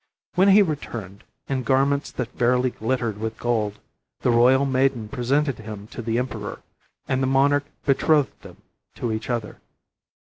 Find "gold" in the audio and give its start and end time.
3.37-3.77